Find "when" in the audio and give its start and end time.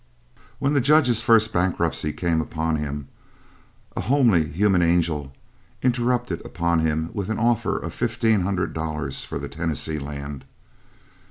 0.57-0.73